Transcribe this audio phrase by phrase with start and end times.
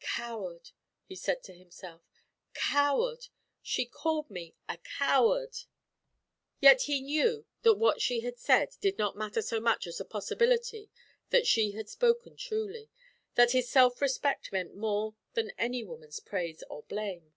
[0.00, 0.72] "Coward,"
[1.04, 2.02] he said to himself,
[2.52, 3.28] "coward!
[3.62, 5.54] She called me a coward!"
[6.58, 10.04] Yet he knew that what she had said did not matter so much as the
[10.04, 10.90] possibility
[11.30, 12.90] that she had spoken truly
[13.36, 17.32] that his self respect meant more than any woman's praise or blame.